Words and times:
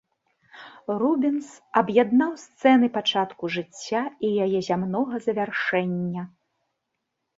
Рубенс 1.01 1.47
аб'яднаў 1.81 2.31
сцэны 2.45 2.89
пачатку 2.97 3.43
жыцця 3.59 4.01
і 4.29 4.35
яе 4.47 4.59
зямнога 4.69 5.15
завяршэння. 5.27 6.21